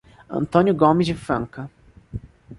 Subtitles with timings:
[0.31, 1.69] Antônio Gomes de Franca